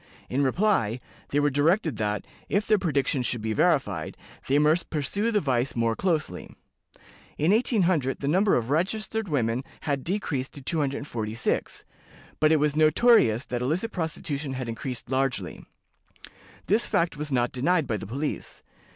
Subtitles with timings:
[0.31, 0.99] In reply,
[1.29, 5.75] they were directed that, if their prediction should be verified, they must pursue the vice
[5.75, 6.55] more closely.
[7.37, 11.85] In 1800 the number of registered women had decreased to 246,
[12.39, 15.63] but it was notorious that illicit prostitution had increased largely.
[16.65, 18.63] This fact was not denied by the police.